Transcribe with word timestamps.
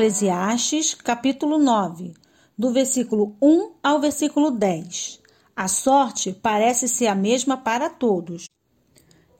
Eclesiastes, 0.00 0.94
capítulo 0.94 1.58
9, 1.58 2.14
do 2.56 2.72
versículo 2.72 3.36
1 3.42 3.72
ao 3.82 4.00
versículo 4.00 4.50
10. 4.50 5.20
A 5.54 5.68
sorte 5.68 6.32
parece 6.32 6.88
ser 6.88 7.06
a 7.06 7.14
mesma 7.14 7.58
para 7.58 7.90
todos. 7.90 8.46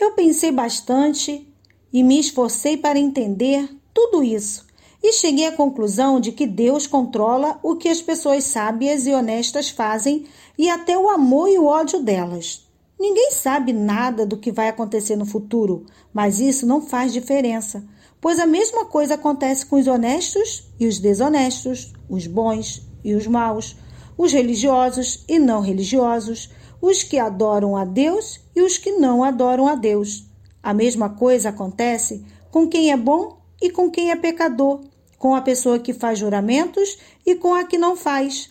Eu 0.00 0.12
pensei 0.12 0.50
bastante 0.50 1.46
e 1.92 2.02
me 2.02 2.18
esforcei 2.18 2.78
para 2.78 2.98
entender 2.98 3.68
tudo 3.92 4.24
isso 4.24 4.66
e 5.02 5.12
cheguei 5.12 5.46
à 5.46 5.52
conclusão 5.52 6.18
de 6.18 6.32
que 6.32 6.46
Deus 6.46 6.86
controla 6.86 7.60
o 7.62 7.76
que 7.76 7.90
as 7.90 8.00
pessoas 8.00 8.44
sábias 8.44 9.06
e 9.06 9.12
honestas 9.12 9.68
fazem 9.68 10.24
e 10.56 10.70
até 10.70 10.96
o 10.96 11.10
amor 11.10 11.50
e 11.50 11.58
o 11.58 11.66
ódio 11.66 12.02
delas. 12.02 12.66
Ninguém 12.98 13.30
sabe 13.30 13.74
nada 13.74 14.24
do 14.24 14.38
que 14.38 14.50
vai 14.50 14.70
acontecer 14.70 15.16
no 15.16 15.26
futuro, 15.26 15.84
mas 16.14 16.40
isso 16.40 16.66
não 16.66 16.80
faz 16.80 17.12
diferença 17.12 17.86
pois 18.20 18.38
a 18.38 18.46
mesma 18.46 18.84
coisa 18.84 19.14
acontece 19.14 19.66
com 19.66 19.76
os 19.76 19.86
honestos 19.86 20.70
e 20.78 20.86
os 20.86 20.98
desonestos, 20.98 21.92
os 22.08 22.26
bons 22.26 22.82
e 23.04 23.14
os 23.14 23.26
maus, 23.26 23.76
os 24.16 24.32
religiosos 24.32 25.24
e 25.28 25.38
não 25.38 25.60
religiosos, 25.60 26.50
os 26.80 27.02
que 27.02 27.18
adoram 27.18 27.76
a 27.76 27.84
Deus 27.84 28.40
e 28.54 28.62
os 28.62 28.78
que 28.78 28.92
não 28.92 29.22
adoram 29.22 29.66
a 29.68 29.74
Deus. 29.74 30.24
A 30.62 30.74
mesma 30.74 31.10
coisa 31.10 31.50
acontece 31.50 32.24
com 32.50 32.68
quem 32.68 32.90
é 32.90 32.96
bom 32.96 33.38
e 33.60 33.70
com 33.70 33.90
quem 33.90 34.10
é 34.10 34.16
pecador, 34.16 34.80
com 35.18 35.34
a 35.34 35.40
pessoa 35.40 35.78
que 35.78 35.92
faz 35.92 36.18
juramentos 36.18 36.98
e 37.24 37.34
com 37.34 37.54
a 37.54 37.64
que 37.64 37.78
não 37.78 37.96
faz. 37.96 38.50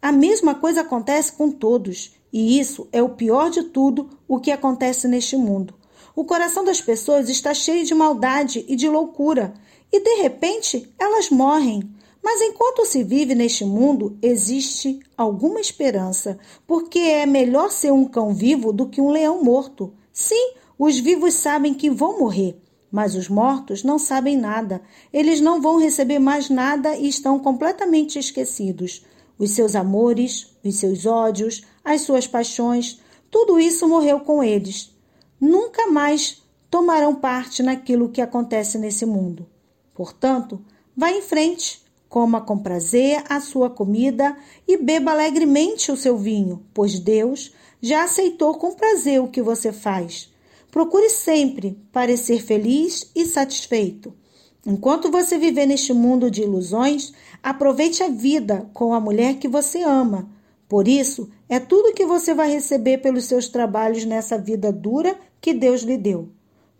A 0.00 0.12
mesma 0.12 0.54
coisa 0.54 0.82
acontece 0.82 1.32
com 1.32 1.50
todos, 1.50 2.14
e 2.32 2.58
isso 2.58 2.86
é 2.92 3.02
o 3.02 3.10
pior 3.10 3.50
de 3.50 3.64
tudo 3.64 4.10
o 4.28 4.38
que 4.38 4.50
acontece 4.50 5.08
neste 5.08 5.36
mundo. 5.36 5.74
O 6.16 6.24
coração 6.24 6.64
das 6.64 6.80
pessoas 6.80 7.28
está 7.28 7.52
cheio 7.52 7.84
de 7.84 7.94
maldade 7.94 8.64
e 8.66 8.74
de 8.74 8.88
loucura, 8.88 9.52
e 9.92 10.00
de 10.00 10.22
repente 10.22 10.90
elas 10.98 11.28
morrem. 11.28 11.82
Mas 12.24 12.40
enquanto 12.40 12.86
se 12.86 13.04
vive 13.04 13.34
neste 13.34 13.66
mundo, 13.66 14.16
existe 14.22 14.98
alguma 15.14 15.60
esperança, 15.60 16.38
porque 16.66 17.00
é 17.00 17.26
melhor 17.26 17.70
ser 17.70 17.92
um 17.92 18.06
cão 18.06 18.32
vivo 18.32 18.72
do 18.72 18.88
que 18.88 18.98
um 18.98 19.10
leão 19.10 19.44
morto. 19.44 19.92
Sim, 20.10 20.54
os 20.78 20.98
vivos 20.98 21.34
sabem 21.34 21.74
que 21.74 21.90
vão 21.90 22.18
morrer, 22.18 22.58
mas 22.90 23.14
os 23.14 23.28
mortos 23.28 23.84
não 23.84 23.98
sabem 23.98 24.38
nada. 24.38 24.80
Eles 25.12 25.42
não 25.42 25.60
vão 25.60 25.78
receber 25.78 26.18
mais 26.18 26.48
nada 26.48 26.96
e 26.96 27.08
estão 27.08 27.38
completamente 27.38 28.18
esquecidos. 28.18 29.04
Os 29.38 29.50
seus 29.50 29.76
amores, 29.76 30.56
os 30.64 30.76
seus 30.76 31.04
ódios, 31.04 31.62
as 31.84 32.00
suas 32.00 32.26
paixões, 32.26 33.02
tudo 33.30 33.60
isso 33.60 33.86
morreu 33.86 34.20
com 34.20 34.42
eles 34.42 34.95
nunca 35.40 35.86
mais 35.88 36.42
tomarão 36.70 37.14
parte 37.14 37.62
naquilo 37.62 38.10
que 38.10 38.20
acontece 38.20 38.78
nesse 38.78 39.06
mundo. 39.06 39.46
Portanto, 39.94 40.60
vá 40.96 41.10
em 41.10 41.22
frente, 41.22 41.82
coma 42.08 42.40
com 42.40 42.58
prazer 42.58 43.24
a 43.28 43.40
sua 43.40 43.70
comida 43.70 44.36
e 44.66 44.76
beba 44.76 45.12
alegremente 45.12 45.90
o 45.90 45.96
seu 45.96 46.16
vinho, 46.16 46.64
pois 46.74 46.98
Deus 46.98 47.52
já 47.80 48.04
aceitou 48.04 48.54
com 48.54 48.74
prazer 48.74 49.20
o 49.20 49.28
que 49.28 49.42
você 49.42 49.72
faz. 49.72 50.30
Procure 50.70 51.08
sempre 51.08 51.78
parecer 51.92 52.42
feliz 52.42 53.10
e 53.14 53.24
satisfeito. 53.24 54.12
Enquanto 54.66 55.10
você 55.10 55.38
viver 55.38 55.64
neste 55.64 55.92
mundo 55.92 56.30
de 56.30 56.42
ilusões, 56.42 57.12
aproveite 57.42 58.02
a 58.02 58.08
vida 58.08 58.68
com 58.74 58.92
a 58.92 59.00
mulher 59.00 59.38
que 59.38 59.46
você 59.46 59.80
ama. 59.82 60.28
Por 60.68 60.88
isso, 60.88 61.30
é 61.48 61.60
tudo 61.60 61.94
que 61.94 62.04
você 62.04 62.34
vai 62.34 62.50
receber 62.50 62.98
pelos 62.98 63.24
seus 63.24 63.48
trabalhos 63.48 64.04
nessa 64.04 64.36
vida 64.36 64.72
dura 64.72 65.18
que 65.40 65.54
Deus 65.54 65.82
lhe 65.82 65.96
deu. 65.96 66.28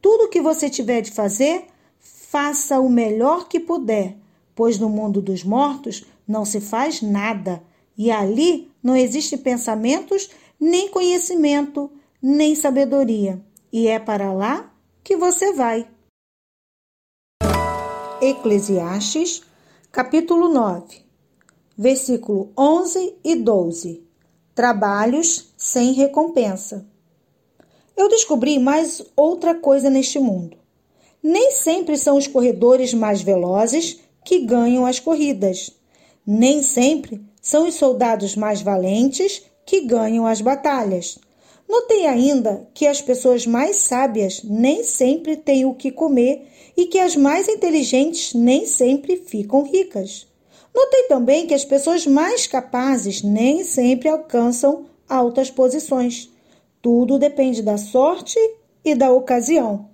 Tudo 0.00 0.28
que 0.28 0.40
você 0.40 0.70
tiver 0.70 1.00
de 1.00 1.10
fazer, 1.10 1.66
faça 1.98 2.78
o 2.80 2.88
melhor 2.88 3.48
que 3.48 3.58
puder, 3.58 4.16
pois 4.54 4.78
no 4.78 4.88
mundo 4.88 5.20
dos 5.20 5.42
mortos 5.42 6.04
não 6.26 6.44
se 6.44 6.60
faz 6.60 7.02
nada, 7.02 7.62
e 7.96 8.10
ali 8.10 8.70
não 8.82 8.96
existe 8.96 9.36
pensamentos, 9.36 10.30
nem 10.58 10.88
conhecimento, 10.88 11.90
nem 12.22 12.54
sabedoria, 12.54 13.40
e 13.72 13.88
é 13.88 13.98
para 13.98 14.32
lá 14.32 14.72
que 15.02 15.16
você 15.16 15.52
vai. 15.52 15.88
Eclesiastes, 18.20 19.42
capítulo 19.90 20.48
9, 20.48 21.02
versículo 21.76 22.52
11 22.56 23.16
e 23.24 23.34
12. 23.36 24.02
Trabalhos 24.54 25.52
sem 25.56 25.92
recompensa 25.92 26.86
eu 27.96 28.08
descobri 28.08 28.58
mais 28.58 29.02
outra 29.16 29.54
coisa 29.54 29.90
neste 29.90 30.18
mundo. 30.18 30.56
Nem 31.22 31.52
sempre 31.52 31.96
são 31.96 32.16
os 32.16 32.26
corredores 32.26 32.92
mais 32.92 33.22
velozes 33.22 34.00
que 34.24 34.40
ganham 34.40 34.84
as 34.84 34.98
corridas. 34.98 35.70
Nem 36.26 36.62
sempre 36.62 37.20
são 37.40 37.68
os 37.68 37.74
soldados 37.74 38.34
mais 38.34 38.62
valentes 38.62 39.42
que 39.64 39.82
ganham 39.82 40.26
as 40.26 40.40
batalhas. 40.40 41.18
Notei 41.68 42.06
ainda 42.06 42.68
que 42.74 42.86
as 42.86 43.00
pessoas 43.00 43.46
mais 43.46 43.76
sábias 43.76 44.42
nem 44.42 44.82
sempre 44.82 45.36
têm 45.36 45.64
o 45.64 45.74
que 45.74 45.92
comer 45.92 46.48
e 46.76 46.86
que 46.86 46.98
as 46.98 47.14
mais 47.14 47.48
inteligentes 47.48 48.34
nem 48.34 48.66
sempre 48.66 49.16
ficam 49.16 49.62
ricas. 49.62 50.26
Notei 50.74 51.04
também 51.04 51.46
que 51.46 51.54
as 51.54 51.64
pessoas 51.64 52.06
mais 52.06 52.46
capazes 52.46 53.22
nem 53.22 53.62
sempre 53.64 54.08
alcançam 54.08 54.86
altas 55.08 55.50
posições. 55.50 56.30
Tudo 56.80 57.18
depende 57.18 57.62
da 57.62 57.76
sorte 57.76 58.38
e 58.84 58.94
da 58.94 59.12
ocasião, 59.12 59.90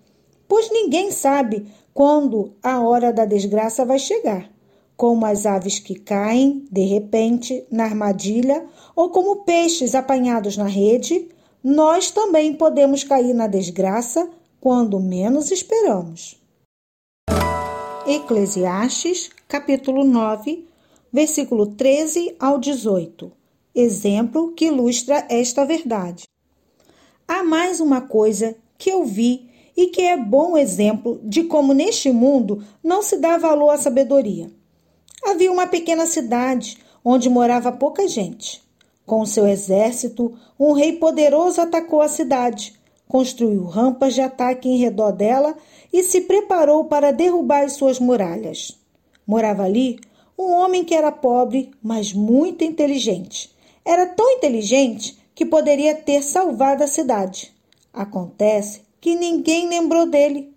pois 0.47 0.71
ninguém 0.71 1.11
sabe 1.11 1.67
quando 1.93 2.53
a 2.63 2.81
hora 2.81 3.13
da 3.13 3.25
desgraça 3.25 3.85
vai 3.85 3.99
chegar. 3.99 4.49
Como 4.97 5.27
as 5.27 5.47
aves 5.47 5.79
que 5.79 5.95
caem, 5.95 6.67
de 6.71 6.83
repente, 6.83 7.65
na 7.71 7.85
armadilha, 7.85 8.65
ou 8.97 9.11
como 9.11 9.45
peixes 9.45 9.95
apanhados 9.95 10.57
na 10.57 10.67
rede, 10.67 11.29
nós 11.63 12.11
também 12.11 12.55
podemos 12.55 13.05
cair 13.05 13.35
na 13.35 13.47
desgraça 13.47 14.29
quando 14.61 14.99
menos 14.99 15.51
esperamos. 15.51 16.41
Eclesiastes, 18.07 19.31
capítulo 19.49 20.05
9, 20.05 20.67
versículo 21.11 21.69
13 21.69 22.37
ao 22.39 22.59
18. 22.59 23.33
Exemplo 23.75 24.53
que 24.53 24.67
ilustra 24.67 25.27
esta 25.31 25.65
verdade. 25.65 26.25
Há 27.27 27.43
mais 27.43 27.81
uma 27.81 28.03
coisa 28.03 28.55
que 28.77 28.91
eu 28.91 29.07
vi 29.07 29.49
e 29.75 29.87
que 29.87 30.03
é 30.03 30.19
bom 30.19 30.59
exemplo 30.59 31.19
de 31.25 31.45
como 31.45 31.73
neste 31.73 32.13
mundo 32.13 32.63
não 32.85 33.01
se 33.01 33.17
dá 33.17 33.39
valor 33.39 33.71
à 33.71 33.79
sabedoria. 33.79 34.51
Havia 35.25 35.51
uma 35.51 35.67
pequena 35.67 36.05
cidade 36.05 36.77
onde 37.03 37.31
morava 37.31 37.73
pouca 37.73 38.07
gente. 38.07 38.63
Com 39.07 39.25
seu 39.25 39.49
exército, 39.49 40.37
um 40.61 40.73
rei 40.73 40.93
poderoso 40.99 41.63
atacou 41.63 42.03
a 42.03 42.09
cidade, 42.09 42.75
construiu 43.09 43.65
rampas 43.65 44.13
de 44.13 44.21
ataque 44.21 44.69
em 44.69 44.77
redor 44.77 45.13
dela 45.13 45.57
e 45.91 46.03
se 46.03 46.21
preparou 46.21 46.85
para 46.85 47.15
derrubar 47.15 47.65
as 47.65 47.73
suas 47.73 47.99
muralhas. 47.99 48.78
Morava 49.29 49.65
ali 49.65 50.01
um 50.39 50.51
homem 50.53 50.83
que 50.83 50.95
era 50.95 51.13
pobre, 51.13 51.71
mas 51.83 52.15
muito 52.15 52.65
inteligente. 52.65 53.55
Era 53.85 54.07
tão 54.07 54.31
inteligente 54.33 55.19
que 55.35 55.45
poderia 55.45 55.95
ter 55.95 56.23
salvado 56.23 56.83
a 56.83 56.87
cidade. 56.87 57.53
Acontece 57.93 58.81
que 58.99 59.15
ninguém 59.15 59.69
lembrou 59.69 60.07
dele. 60.07 60.51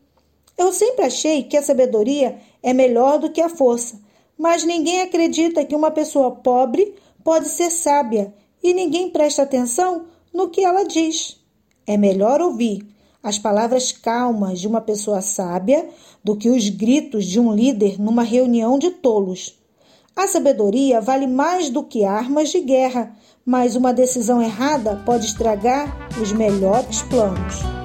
Eu 0.57 0.71
sempre 0.71 1.03
achei 1.03 1.43
que 1.43 1.57
a 1.57 1.61
sabedoria 1.61 2.39
é 2.63 2.71
melhor 2.71 3.19
do 3.19 3.29
que 3.29 3.41
a 3.41 3.49
força, 3.49 3.99
mas 4.37 4.63
ninguém 4.63 5.01
acredita 5.01 5.65
que 5.65 5.75
uma 5.75 5.91
pessoa 5.91 6.31
pobre 6.31 6.95
pode 7.25 7.49
ser 7.49 7.69
sábia 7.69 8.33
e 8.63 8.73
ninguém 8.73 9.09
presta 9.09 9.41
atenção 9.41 10.05
no 10.33 10.49
que 10.49 10.63
ela 10.63 10.85
diz. 10.85 11.37
É 11.85 11.97
melhor 11.97 12.41
ouvir 12.41 12.85
as 13.23 13.37
palavras 13.37 13.91
calmas 13.91 14.59
de 14.59 14.67
uma 14.67 14.81
pessoa 14.81 15.21
sábia 15.21 15.87
do 16.23 16.35
que 16.35 16.49
os 16.49 16.69
gritos 16.69 17.25
de 17.25 17.39
um 17.39 17.53
líder 17.53 17.99
numa 17.99 18.23
reunião 18.23 18.79
de 18.79 18.91
tolos. 18.91 19.59
A 20.15 20.27
sabedoria 20.27 20.99
vale 20.99 21.27
mais 21.27 21.69
do 21.69 21.83
que 21.83 22.03
armas 22.03 22.49
de 22.49 22.61
guerra, 22.61 23.15
mas 23.45 23.75
uma 23.75 23.93
decisão 23.93 24.41
errada 24.41 25.01
pode 25.05 25.25
estragar 25.25 26.09
os 26.21 26.31
melhores 26.31 27.01
planos. 27.03 27.80